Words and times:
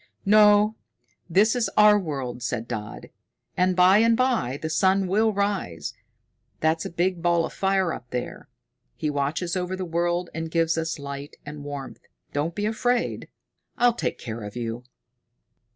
"No, 0.25 0.73
this 1.29 1.55
is 1.55 1.69
our 1.77 1.99
world," 1.99 2.41
said 2.41 2.67
Dodd. 2.67 3.11
"And 3.55 3.75
by 3.75 3.99
and 3.99 4.17
by 4.17 4.57
the 4.59 4.67
sun 4.67 5.05
will 5.05 5.31
rise, 5.31 5.93
that's 6.59 6.85
a 6.85 6.89
big 6.89 7.21
ball 7.21 7.45
of 7.45 7.53
fire 7.53 7.93
up 7.93 8.09
there. 8.09 8.47
He 8.95 9.11
watches 9.11 9.55
over 9.55 9.75
the 9.75 9.85
world 9.85 10.31
and 10.33 10.49
gives 10.49 10.75
us 10.75 10.97
light 10.97 11.35
and 11.45 11.63
warmth. 11.63 11.99
Don't 12.33 12.55
be 12.55 12.65
afraid. 12.65 13.27
I'll 13.77 13.93
take 13.93 14.17
care 14.17 14.41
of 14.41 14.55
you." 14.55 14.85